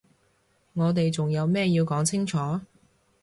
[0.73, 2.37] 我哋仲有咩要講清楚？